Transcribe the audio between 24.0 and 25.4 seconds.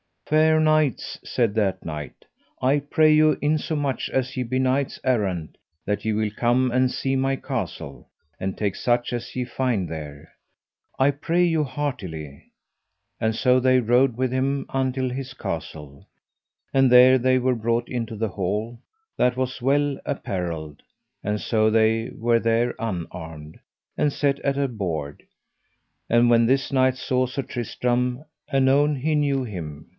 set at a board;